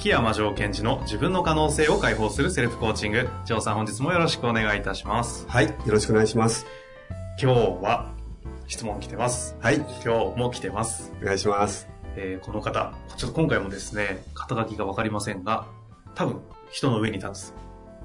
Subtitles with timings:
[0.00, 3.28] 秋山城賢治の自分の可能性を解放するセルフコーチング。
[3.44, 5.44] 城さん本日もよろしくお願いいたします。
[5.46, 6.64] はい、よろしくお願いします。
[7.38, 8.10] 今日は
[8.66, 9.58] 質問来てます。
[9.60, 11.86] はい、今日も来てます、お願いします。
[12.16, 15.66] えーこの方ちょっと今回もですね肩書きがわかりませんが
[16.14, 16.40] 多分
[16.70, 17.52] 人の上に立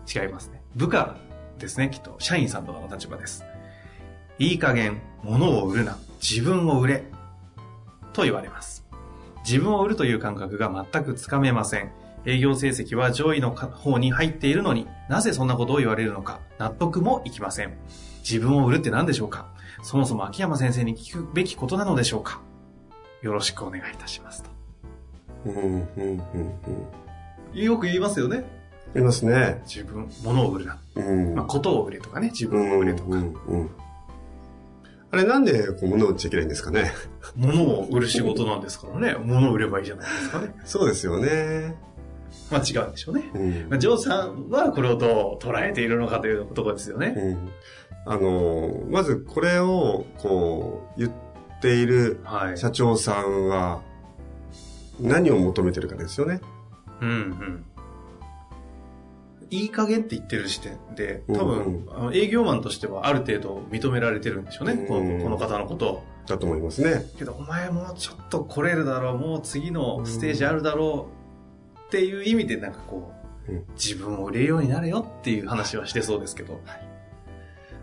[0.06, 0.14] つ。
[0.14, 0.62] 違いますね。
[0.76, 1.16] 部下
[1.60, 3.46] ですねきっと社員さんとかの立場です。
[4.38, 5.98] いい加減物を売るな。
[6.22, 7.06] 自分を売れ。
[8.12, 8.85] と言われます
[9.48, 11.92] 自分を売るという感覚が全くつかめません
[12.26, 17.78] 営業成績は上位の方に入っているのになぜそんなことを言われるのか納得もいきません
[18.28, 19.54] 自分を売るって何でしょうか？
[19.84, 22.42] そもそも秋山先生に聞くべきことなのでしょうか？
[23.22, 24.50] よろしくお願いいたしますと。
[25.46, 26.24] うん、うん、うん、
[27.54, 27.62] うん。
[27.62, 28.44] よく言いますよね。
[28.96, 29.62] いますね。
[29.66, 30.80] 自分、物を売るな。
[30.96, 31.36] うん。
[31.36, 33.10] まあ、ことを売れとかね、自うん、分を売れとか。
[33.10, 33.70] うん、うん。
[35.16, 36.92] あれなんでこう物を売っちゃいけないんですかね？
[37.38, 39.16] 物を売る仕事なんですからね。
[39.24, 40.54] 物を売ればいいじゃないですかね。
[40.66, 41.78] そうですよね。
[42.52, 43.32] まあ違うんでしょうね。
[43.34, 47.14] うんまあ、ジョーさんはこれをどう捉えているのかというところですよね。
[47.16, 47.50] うん。
[48.06, 51.12] あの、まずこれをこう言っ
[51.62, 52.58] ているはい。
[52.58, 53.82] 社長さんは
[55.00, 56.42] 何を求めてるかですよね。
[57.02, 57.66] うんうん。
[59.50, 64.86] いい加減って言ってる時点で、多う分、あの営業マンとしてはある程度認められてるんでしょうね。
[64.88, 66.04] こうんのこの方のことを。
[66.28, 67.06] だと思いますね。
[67.20, 71.10] けど、お前もうちょっと来れるだろう、もう次のステージあるだろ
[71.76, 73.12] うっていう意味でなんかこ
[73.48, 76.60] う、うん自分を売れるようになれよっていう話はしてそうですけど。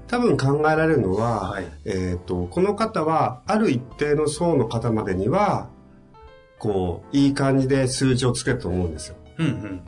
[0.09, 1.67] 多分考えられるのは、はい。
[1.85, 5.71] えっ、と、この方は、ある一定の層の方までには、
[6.59, 9.17] こう、いい感じで数字をつけると思うんですよ。
[9.39, 9.81] うんうん。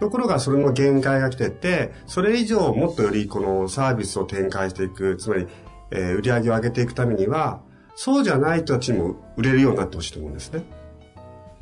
[0.00, 5.46] ところが、それの限界が来てて、それ以上、もっとよりこのサービスを展開していく、つまり、
[5.90, 7.60] えー売り上げを上げていくためには、
[7.94, 10.64] そうじゃない人たちにも売れるようになってほしいと思うんですね。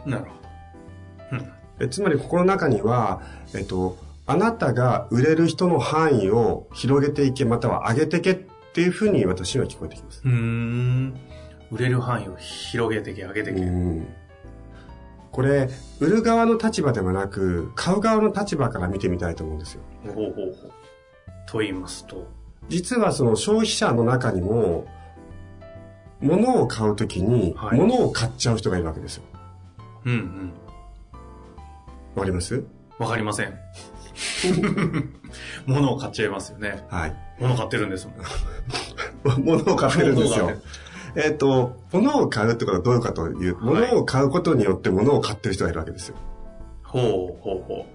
[0.04, 0.24] なる
[1.30, 1.38] ほど。
[1.38, 1.52] うん。
[1.80, 3.22] えつまり、ここの中には、
[3.54, 8.36] えっ、と、あなたが売れる人の範囲を広げていけ、または上げていけっ
[8.72, 10.22] ていうふうに私には聞こえてきます。
[10.24, 11.14] うーん。
[11.70, 13.60] 売れる範囲を広げていけ、上げていけ。
[13.60, 14.06] うん
[15.34, 15.68] これ、
[15.98, 19.82] 売る側の立場ではなく、買う側の立場から見てみたいと思うんですよ。
[20.04, 20.72] ほうほうほう。
[21.48, 22.28] と言いますと。
[22.68, 24.86] 実はその消費者の中にも、
[26.20, 29.24] 物を買うときに、はい物を買っちゃう人がいるわけですよ。
[30.04, 30.52] うんうん。
[32.14, 32.64] わかります？
[33.00, 33.58] わかりません。
[35.66, 36.86] 物を買っちゃいますよね。
[36.88, 37.16] はい。
[37.40, 38.12] 物買ってるんですも
[39.32, 39.42] ん。
[39.44, 40.52] 物を買ってるんですよ。
[41.16, 46.16] えっ、と、物を買うってことはどういうかという、はい物を買うことによって物を買ってる人がいるわけですよ。
[46.82, 47.86] ほうほうほ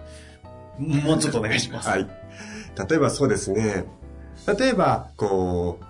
[0.80, 0.82] う。
[0.82, 1.90] もうちょっとお願いします。
[1.90, 2.08] はい。
[2.90, 3.86] 例えばそうですね。
[4.58, 5.86] 例えば、こう、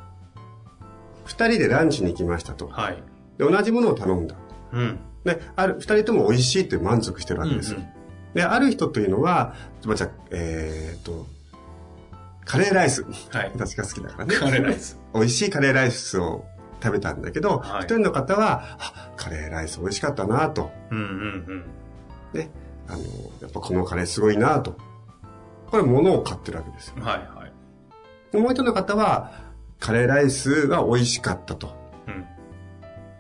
[1.26, 2.68] 二人でランチに行きましたと。
[2.68, 3.04] はい。
[3.38, 4.36] で、同じものを頼んだ。
[4.74, 5.00] うん。
[5.24, 7.80] で、ある、二人とも美味しいって満足してるわけですよ。
[7.80, 8.00] うん
[8.34, 11.26] で、ある人というのは、まあ、じゃあえーっと、
[12.46, 13.04] カレーライス。
[13.32, 13.52] はい。
[13.54, 14.36] 私が好きだからね。
[14.36, 15.00] カレーライス。
[15.14, 16.46] 美味しいカレーライスを
[16.82, 20.72] 食べたんだけど、一、はい人の方は、あ、カレーライス美味しかったなと。
[20.92, 21.66] うんうん
[22.34, 22.50] ね。
[22.88, 23.00] あの、
[23.42, 24.78] やっぱこのカレーすごいなと。
[25.70, 26.96] これ物を買ってるわけですよ。
[26.98, 27.04] うん。
[27.04, 27.52] はいはい。
[28.32, 29.32] でもう一人の方は、
[29.80, 31.76] カレーライスは美味しかったと。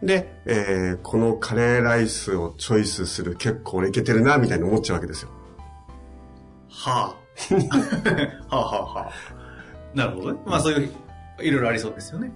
[0.01, 0.07] うん。
[0.07, 5.29] で、えーこのカレーライスをチョイスする結構俺いけてるな、みたいに思っちゃうわけですよ。
[6.69, 7.19] はあ。
[8.55, 9.11] はあはあはあ。
[9.93, 10.39] なるほどね。
[10.45, 10.89] まあそういう、
[11.41, 12.31] いろいろありそうですよね。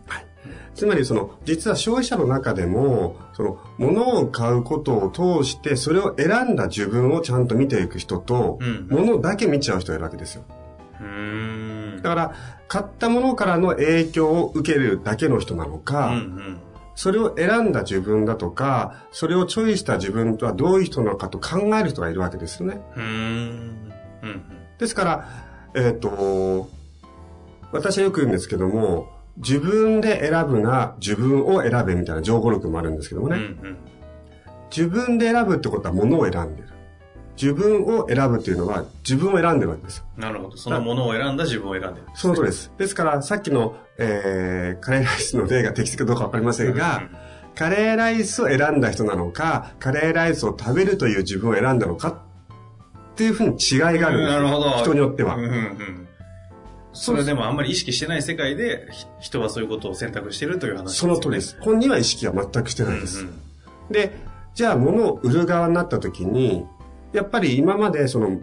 [0.75, 10.43] つまりその、実は消費者の中でも、その、物を買うことを通して、それを選んだ自分をちゃんと見ていく人と、うん物だけ見ちゃう人がいるわけですよ。
[12.01, 12.33] だから、
[12.67, 16.59] 買ったものからの影響を受けるだけの人なのうんか、うん。
[16.95, 22.81] それを選んだ自分だとか、それをチョイした自分とはどういう人なのかと考える人がいるわけですよね。
[22.95, 23.93] うーん。
[24.23, 24.43] うん
[24.79, 25.29] ですから、
[25.75, 26.69] えっ、と、
[27.71, 33.33] 私はよく言うんですけども、自分で選ぶな、自分を選べみたいな情語録もあるんですけどもうん。
[33.33, 33.43] うね。
[33.43, 33.77] んうん。
[34.69, 36.69] 自分で選ぶってことは物を選んでる。
[37.35, 40.05] 自分を選ぶっていうのは自分を選んでるわけですよ。
[40.17, 40.57] なるほど。
[40.57, 42.07] そのものを選んだ自分を選んでる。
[42.13, 42.71] その通りです。
[42.77, 47.03] ですから、さっきの、えー、カレーライスの例が適切かどうかわかりませんが、
[47.55, 52.09] カレーライスを選んだ人なのか、カレーライスを食べるという自分を選んだのか
[53.13, 54.69] っていうふうに違いがあるんですよなるほど。
[54.77, 55.35] 人によっては。
[55.35, 56.02] うんうんうん。
[56.93, 61.57] それでもあんまり意識してない世界で、ひ人はそういうことを選択してるという話その通りです。
[61.59, 63.21] 本人は意識は全くしてないです。
[63.21, 63.43] うんうん
[63.89, 64.11] で、
[64.53, 66.65] じゃあ物を売る側になった時に、
[67.11, 68.41] やっぱり今までその、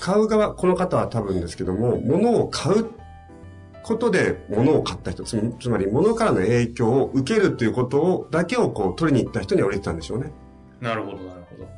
[0.00, 2.90] 買う側、この方は多分ですけども、物を買う
[3.82, 10.32] ことで物を買った人、つつまり物からの影響を受けるということを、だけをこう取りに行った人には降りてたんでしょうね。
[10.80, 11.68] なるほど、なるほど。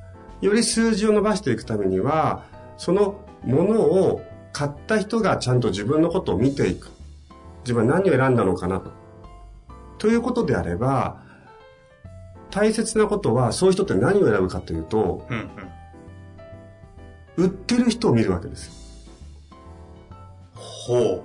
[0.41, 2.45] より数字を伸ばしていくためには、
[2.77, 4.23] そのものを
[4.55, 6.89] 買った人がちゃんと自分のことを見ていく。
[7.65, 8.93] 自分は何を選んだのかなと。
[9.99, 11.21] ということであれば、
[12.51, 15.51] 大切なことは、そういう人って何を選ぶかというと、うん
[17.37, 17.45] うん。
[17.47, 18.73] 売ってる人を見るわけですよ。
[20.55, 21.23] ほう。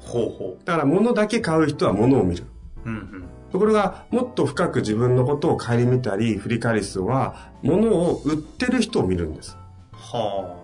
[0.00, 2.46] ほうほだから物だけ買う人は物を見る。
[2.84, 2.88] う。
[2.88, 3.24] うんうん。
[3.52, 9.56] ところが、もっと深く自分のことを顧みたり、振り返る人は、物を売ってる人を見るんです。
[9.92, 10.59] はあ。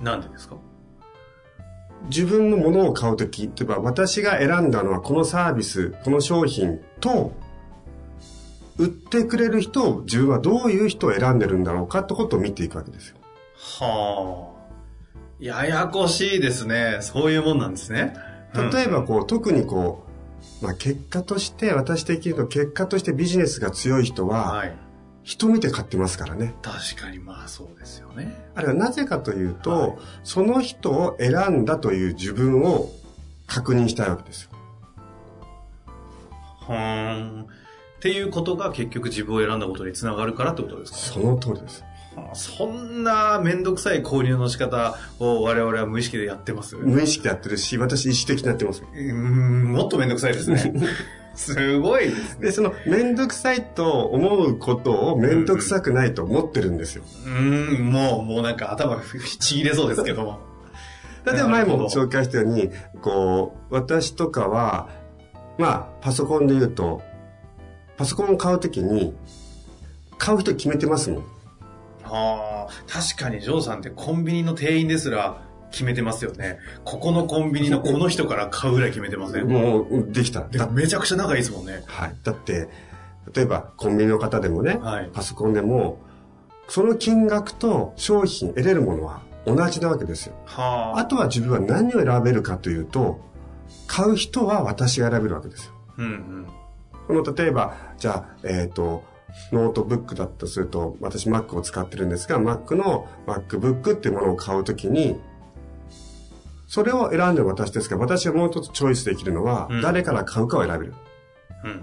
[0.00, 0.56] なんでですか？
[2.10, 7.32] 自分のものを買うとき、例えば私が選んだのはこのサービス、この商品と、
[8.78, 13.16] 売ってくれる人を自分はどういう人を選んでるんだろうかってことを見ていくわけですよ。
[13.80, 14.56] はあ。
[15.40, 16.98] ややこしいですね。
[17.00, 18.14] そういうもんなんですね。
[18.54, 20.04] 例えばこう、特にこ
[20.60, 24.76] う、まあ結果として、私的に言うと結果としてビジネスが強い人は、はい。
[25.26, 26.54] 人見て買ってますからね。
[26.62, 28.32] 確かにまあそうですよね。
[28.54, 29.92] あれはなぜかというと、はい
[30.22, 32.90] その人を選んだという自分を
[33.48, 34.50] 確認したいわけですよ。
[36.60, 37.42] はーん。
[37.42, 37.46] っ
[38.00, 40.98] ていうことが結局自分を選んだことにつながるからってことですか？
[40.98, 41.82] その通りです。
[42.14, 46.76] はあそんなめんどくさい購入の仕方を我々は無意識でやってます？
[46.76, 48.82] う無意識でやってるし、私意識的にやってます。
[48.82, 50.72] ーん、もっとめんどくさいですね。
[51.36, 52.46] すごいですね。
[52.46, 57.04] で、その、めんどくさいと思うことをめんどくさくないと思ってるんですよ。
[57.26, 59.00] うーん、もう、もうなんか頭
[59.38, 60.40] ちぎれそうですけども。
[61.26, 62.70] 例えば前も紹介したように、
[63.02, 64.88] こう、私とかは、
[65.58, 67.02] まあ、パソコンで言うと、
[67.96, 69.14] パソコンを買うときに、
[70.18, 71.24] 買う人決めてますもん。
[72.04, 76.58] はあ、確かにジョーさんってコンビニの店員ですら決めてますよね。
[76.84, 79.48] ここのコンビニのこの人から買うぐらい決めてません？
[79.48, 80.46] もう、できた。
[80.70, 81.82] めちゃくちゃ仲いいですもんね。
[81.86, 82.16] はい。
[82.22, 82.68] だって、
[83.34, 85.98] 例えばコンビニの方でもね、はいパソコンでも、
[86.68, 90.34] その金額と商品得れるものは同じなわけですよ。
[90.44, 90.98] はあ。
[90.98, 93.20] あとは自分は何を選べるかというと、
[93.86, 95.72] 買う人は私が選べるわけですよ。
[95.98, 96.46] うんうん。
[97.22, 99.04] この例えば、じゃあ、えっ、と、
[99.52, 105.20] ノートブックだとすると、私 Mac を使ってるんですが、Mac の MacBook っていうものを買うときに、
[106.66, 110.94] それを選んでる私ですが、私はもう一つチョイスできるのは、うん誰から買うかを選べる。
[111.64, 111.80] うんうん。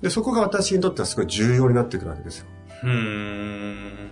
[0.00, 2.46] で、そこが私にとってはすごい重要になってくるわけですよ。
[2.82, 4.10] うーん。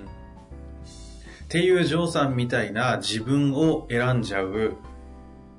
[1.45, 4.77] っていうジョーさんみたいな自分を選んじゃう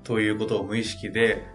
[0.03, 1.45] ということを無意識で、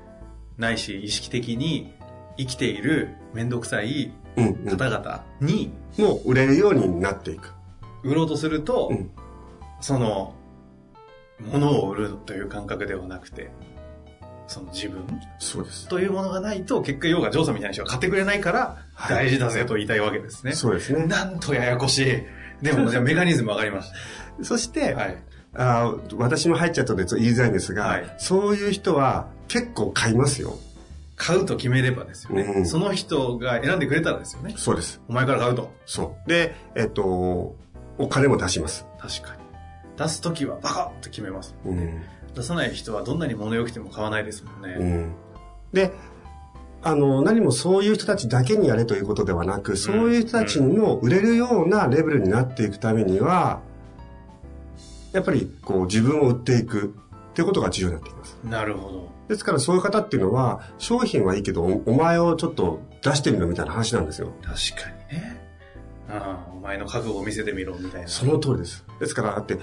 [0.58, 1.94] ないし意識的に
[2.38, 4.76] 生きているめんどくさいうん、うん。
[4.76, 7.52] 方々にもう売れるようになっていく。
[8.02, 9.10] 売ろうとすると、うん
[9.80, 10.34] その、
[11.40, 13.50] 物を売るという感覚ではなくて、
[14.46, 15.04] その自分？
[15.38, 15.88] そうです。
[15.88, 20.52] というものがないと、結果、要はジョーさんみたいな人が買ってくれないから、はい大事だぜと言いたいわけですね。
[20.52, 21.06] そうですね。
[21.06, 22.64] なんとややこしい。
[22.64, 23.90] でも、じゃあメカニズムわかりまし
[24.42, 24.96] そして、た。
[25.00, 25.16] はい。
[25.58, 30.58] あー私も入っちゃったので言いづらいんですが、はいそういう人は結構買いますよ。
[31.16, 32.42] 買うと決めればですよね。
[32.42, 34.54] うんその人が選んでくれたらですよね。
[34.58, 35.00] そうです。
[35.08, 35.72] お前から買うと。
[35.86, 36.28] そう。
[36.28, 37.56] で、えっと、
[37.98, 38.86] お金も出します。
[39.00, 39.45] 確かに。
[39.96, 41.54] 出すときはバカッと決めます。
[41.64, 42.02] うん。
[42.34, 44.76] 出さない人はどんなに物良くても買わないですもんね。
[44.78, 45.14] うん。
[45.72, 45.92] で、
[46.82, 53.60] あの、何もそういう人たちだけにやれということではなく、そういう人たちにも売れるようなレベルになっていくためには、
[55.12, 56.94] やっぱりこう自分を売っていく
[57.30, 58.38] っていうことが重要になってきます。
[58.44, 59.08] なるほど。
[59.28, 64.32] ですからそういう方っていうのは、商品はいいけど、おお前をちょっと出してみろみたいな話なんですよ。
[64.42, 65.40] 確かにね。
[66.08, 68.08] ああ、お前の覚悟を見せてみろ、みたいな。
[68.08, 68.84] その通りです。
[69.00, 69.58] ですから、だって、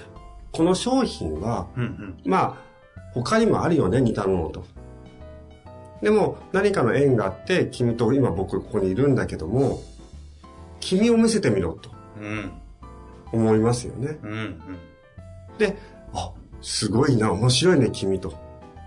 [0.54, 2.18] この商品は、うんうん。
[2.24, 2.56] まあ、
[3.12, 4.64] 他にもあるよね、似たものと。
[6.00, 9.82] でも、何かの縁があって、君と今僕ここにいるんだけども、
[10.80, 12.52] 君を見せてみろとうん。
[13.32, 14.18] 思いますよね。
[14.22, 14.58] うんうん。
[15.58, 15.76] で、
[16.12, 16.30] あ、
[16.62, 18.34] すごいな、面白いね、君と。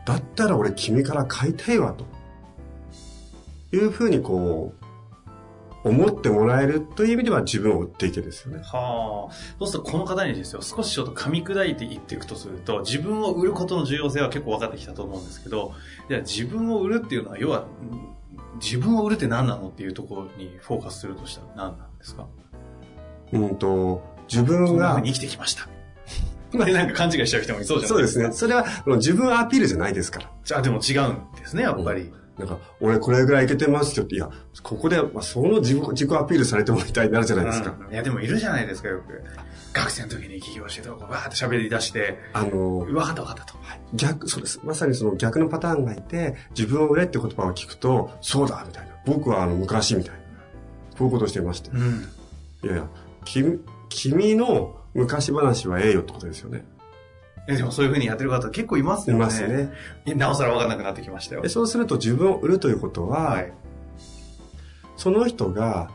[0.05, 2.05] だったら俺君から買いたいわ、と。
[3.73, 4.85] いうふうにこう、
[5.87, 8.61] 思ってもらえるという意味では自分を売っていけですよね。
[8.63, 9.33] はあ。
[9.59, 15.73] そうするとこの方にですよ、少しちょっと噛み砕いていっていくとすると、自分を売ることの重要性は結構分かってきたと思うんですけど、
[16.09, 17.65] じゃあ自分を売るっていうのは、要は、
[18.61, 22.25] 自分を売るって何なのっていうところにフォーカスするとしたら何なんですか？
[23.33, 25.67] うんと、自分が生きてきました。
[26.65, 28.13] で、なんか勘違いしちゃう人もいそうじゃないでか。
[28.13, 28.47] そうですすね。
[28.47, 28.65] それは
[28.97, 30.31] 自分アピールじゃないですから。
[30.43, 32.11] じゃあでも違うんですね、やっぱり。
[32.37, 34.29] なんか、俺これぐらいいけてますよって、いや、
[34.61, 37.75] ここで、まあ、その自己自己アピールされてもみたいになるじゃないですか。
[37.79, 39.23] うんいや、でもいるじゃないですか、よく。
[39.73, 43.55] 学生の時に起業してとか、わーって喋り出して、あの、分かった分かったと。
[43.93, 44.59] 逆、そうです。
[44.63, 48.93] まさにその逆のパターンがいて、自分を売れって言葉を聞くと、そうだみたいな。
[49.05, 50.19] 僕はあの昔みたいな。
[50.97, 51.69] こういうことをしていまして。
[51.71, 52.07] うん。
[52.63, 52.87] いやいや、
[53.25, 56.65] 君、君の昔話はええよってことですよね。
[57.47, 59.25] え、でもそういう風にやってる方結構いますいよね。
[59.25, 59.69] ますね。
[60.15, 61.49] なおさら分かんなくなってきましたよで。
[61.49, 63.53] そうすると自分を売るということは、はい。
[64.97, 65.89] その人が、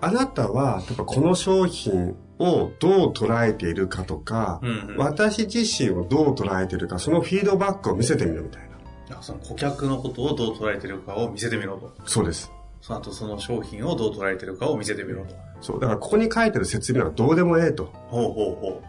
[0.00, 4.96] あなたは、例えばこの商品をどう捉えているかとか、うんうん。
[4.98, 8.62] 私自身をどう捉えているか、そのフィードバックを見せてみるみたい
[9.10, 9.18] な。
[9.18, 11.94] あその顧客のことをどう捉えてるかを見せてみろと。
[12.06, 12.50] そうです。
[12.82, 15.34] その後その商品をどう捉えてるかを見せてみろと。
[15.60, 15.80] そう。
[15.80, 17.84] だからここに書いてる説明はどうでもええと。
[18.08, 18.82] ほうほうほ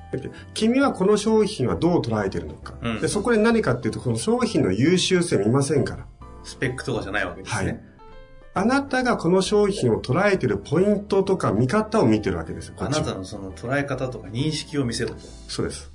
[0.55, 3.07] 君はこの商品はどう捉えているのか、うんで。
[3.07, 6.03] そこで何かっていうと、この商品の優秀性見ませんから。
[6.03, 6.07] う。
[6.43, 7.85] スペックとかじゃないわけですはいね。。
[8.55, 12.73] あなたがこの商品を捉えているポイントとか見方を見てるわけですよ。
[12.75, 15.17] こあなたのその捉え方とか認識を見せろと。
[15.47, 15.92] そうです。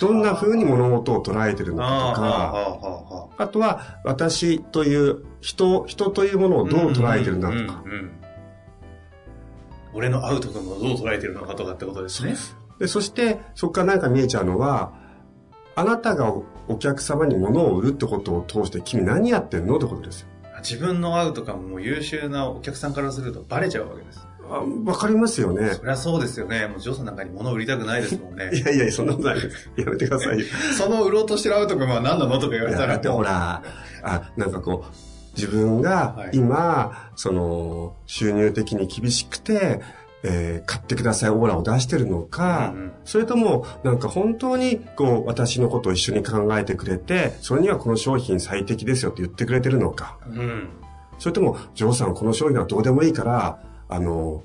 [0.00, 7.82] どんな風に物事を捉えているのかとか、あとは私という人、人というものをどう捉えてるんだとか。
[9.92, 12.34] 俺のアウト君をどう捉えてるのかとかってことですね。
[12.80, 14.92] で、そして、そこから何か見えちゃうのは、
[15.76, 20.28] あなたがおお客様に物を売るってことを通して、君何やってんのってことですよ。
[20.60, 24.26] 自分のアウト感も優秀なお客さんからするとバレちゃうわけです。
[24.50, 25.70] あわかりますよね。
[25.74, 26.66] そりゃそうですよね。
[26.66, 28.60] もうジョーさんなんかに物を売りたくないですもんね い。
[28.60, 29.38] やいや、そんなことない。
[29.38, 30.44] やめてくださいよ。
[30.76, 32.86] その売ろうとしてるアウト君は何なのとか言われたら。
[32.88, 33.62] だってほら、
[34.02, 34.94] あ、なんかこう、
[35.36, 39.80] 自分がはい今、その、収入的に厳しくて、
[40.22, 50.16] えー買ってくださいオーラを出してるのか、うんうんそれとも、なんか本当に、こう、私のことを一緒に考えてくれて、それにはこの商品最適ですよって言ってくれてるのか。
[50.26, 50.68] うん。
[51.18, 53.58] それとも、ジョーさんこの商品はどうでもいいから、
[53.94, 54.42] あの、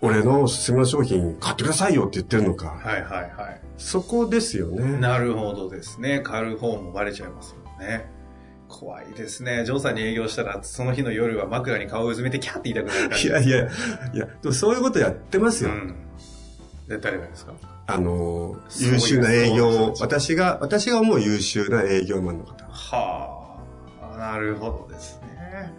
[0.00, 2.68] 俺のおすすめの商品買ってくださいよって言ってるのか。
[2.68, 3.60] はいはいはい。
[3.76, 4.98] そこですよね。
[4.98, 6.20] なるほどですね。
[6.20, 8.10] 買う方もバレちゃいますもんね。
[8.68, 9.64] 怖いですね。
[9.64, 13.20] ジョーさんに営業したら、その日の夜は枕に顔をうずめてキャーって言いたくなる。
[13.20, 13.68] いやいや、
[14.12, 15.70] いや、でもそういうことやってますよ。
[15.70, 15.94] うん。
[16.88, 17.52] で、誰がですか？
[17.86, 22.64] あの、優秀な営業私が、私が思う優秀な営業マンの方。
[22.64, 23.60] は
[24.14, 25.72] あ、なるほどですね。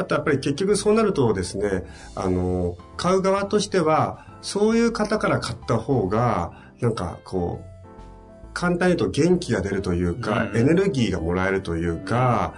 [0.00, 7.70] あとやっぱり結局そうなるとですね、あの、買う側としては、そういう方から買った方が、なんかこう、
[8.54, 12.54] 簡単に言うと元気が出るというか、うんエネルギーがもらえるというか、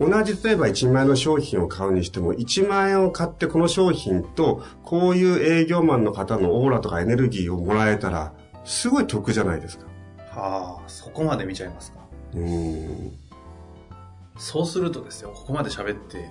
[0.00, 8.32] 同じ例えば1万円の商品を買うにしても、1万円を買ってこの商品と、こういう営業マンの方のオーラとかエネルギーをもらえたら、
[8.64, 9.86] すごい得じゃないですか。
[10.30, 12.00] はあ、そこまで見ちゃいますか。
[12.34, 13.29] うーん。
[14.38, 16.30] そうするとですよ、ここまで喋って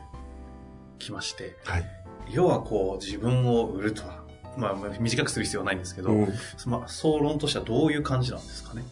[0.98, 1.86] きまして、はい。
[2.32, 4.24] 要はこう、自分を売るとは、
[4.58, 6.28] まあ、まあ短くする必要はないんですけど、うん
[6.66, 8.84] まあ、総論としてはどういう感じなんですかね？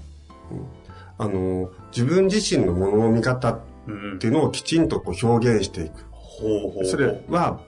[1.18, 6.06] あの、自分自身のものの見方っうんていうのをきちんとこう表現していく。
[6.12, 6.86] ほうほうほう。
[6.86, 7.62] それは、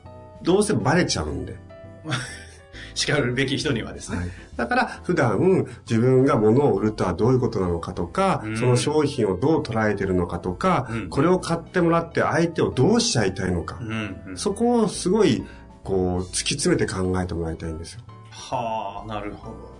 [0.43, 1.57] どうせバレちゃうんで。
[2.93, 4.31] 叱るべき人にはですね。
[4.55, 13.77] だから、普段、自分が物を売るとはどういうことなのかとか、うんその商品をどう捉えてるのかとか、うんこれを買ってもらって相手をどうしちゃいたいのか。
[13.81, 15.43] うんうんそこをすごい、
[15.83, 18.01] こう、突き詰めて考えてもらいたいんですよ。
[18.31, 19.79] はあ、なるほど。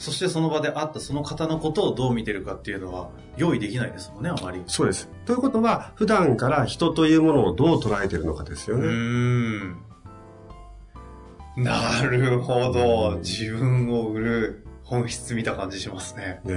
[0.00, 4.62] そしてその場で会ったその方のことをどう見てるかっていうのは用意できないですもんね、あまり。
[4.66, 5.10] そうです。
[5.26, 8.86] ということは、普段から人というものをどう捉えてるのかですようね。
[8.86, 9.76] ーん。
[11.64, 13.12] なるほど。
[13.16, 16.40] うん自分を売る本質見た感じしますね。
[16.44, 16.54] ね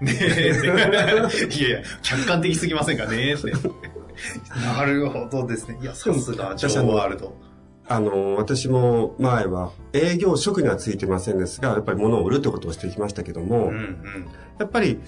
[0.00, 1.58] ねえって。
[1.58, 3.34] いやいや、客観的すぎませんかね？
[3.34, 3.50] って。
[4.64, 5.78] なるほどですね。
[5.82, 7.36] いや、さすが、ジョーワールド。
[7.88, 14.28] あの、私も前は営業職にはついてませんですが、やっぱり物を売るってことをしてきましたけども、うんうん。
[14.60, 15.00] やっぱり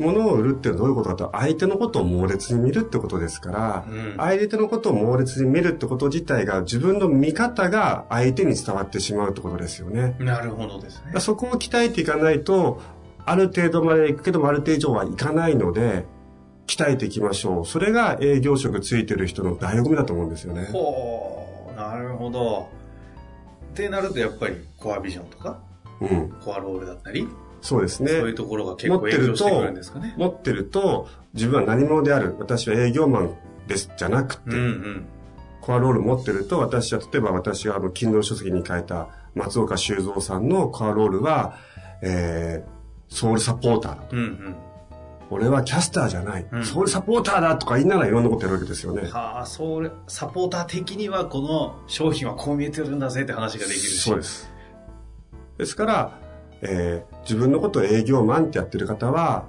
[0.00, 10.16] 物を売るっていうのはどういうことかと、相手のことを猛烈に見るってことですから、うん相手のことを猛烈に見るってこと自体が自分の見方が相手に伝わってしまうってことですよね。
[10.18, 11.20] なるほどですね。
[11.20, 12.80] そこを鍛えていかないと、
[13.24, 16.04] ある程度まで行くけどもある程度以上はいかないので、
[16.66, 17.66] 鍛えていきましょう。
[17.66, 20.68] それが営業職ついてる人の醍醐味だと思うんですよね。
[20.72, 22.68] ほなるほど。
[23.72, 25.60] ってなるとやっぱりコアビジョンとか、
[26.00, 26.30] うん。
[26.44, 27.28] コアロールだったり、
[27.60, 28.10] そうですね。
[28.10, 30.14] そういうところが結構影響してくるんですかね。
[30.16, 32.34] 持ってると、自分は何者である。
[32.38, 33.36] 私は営業マン
[33.66, 33.90] です。
[33.96, 35.06] じゃなくて、うんうん。
[35.60, 41.56] コアロール持ってると、私は、例えば私があの、Kindle 書籍に書いた松岡修造さんのコアロールは、
[42.02, 44.16] えー、ソウルサポーターだと。
[44.16, 44.56] うんうん。
[45.32, 46.46] 俺はキャスターじゃない。
[46.50, 49.08] うんソウルサポーターだとか言いながらいろんなことやるわけですよね。
[49.08, 54.00] はあ、それ、サポーター的にはこの商品はこう見えてるんだぜって話ができるし。
[54.00, 54.50] そうです。
[55.56, 56.18] ですから、
[56.62, 59.44] えー自分のことを営業マンってやってる方は、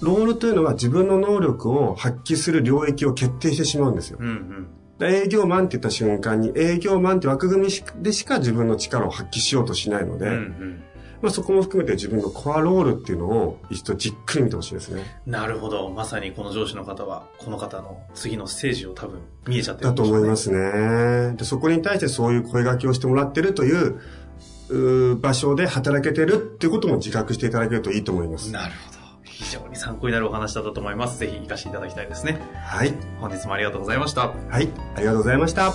[0.00, 4.18] ロールというのは自分の能力を発揮する領域を決定してしまうんですよ。
[4.20, 4.68] うんうん。
[4.98, 10.82] で営業マンって言った瞬間に営業マンって枠組みしでしか自分の力を発揮しようとしないので、うんうん。
[11.20, 15.02] まあ、そこも含めて自分のコアロールっていうのを一度じっくり見てほしいですね。
[15.26, 15.90] なるほど。
[15.90, 21.34] まさにこの上司の方は、この方の次のステージを多分見えちゃってるねと思いますね。
[21.36, 23.98] で、そこに対してそういう声掛けをしてもらってるという、
[25.20, 28.50] 場所で働けてるっていうことも自覚していただけるといいと思います。
[28.52, 28.98] なるほど。
[29.24, 31.18] 非常に参考になるお話だったと思います。
[31.18, 32.40] ぜひ活かしていただきたいですね。
[32.54, 32.92] はい。
[33.20, 34.28] 本日もありがとうございました。
[34.28, 34.68] はい。
[34.96, 35.72] ありがとうございました。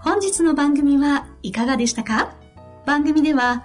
[0.00, 2.34] 本日の番組はいかがでしたか？
[2.84, 3.64] 番組では